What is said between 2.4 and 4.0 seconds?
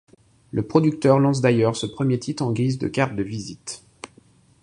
en guise de carte de visite.